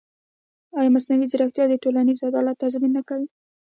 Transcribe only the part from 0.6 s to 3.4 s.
ایا مصنوعي ځیرکتیا د ټولنیز عدالت تضمین نه کوي؟